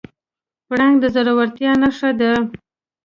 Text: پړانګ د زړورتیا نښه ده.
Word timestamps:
پړانګ 0.67 0.95
د 1.01 1.03
زړورتیا 1.15 1.71
نښه 1.81 2.09
ده. 2.19 2.31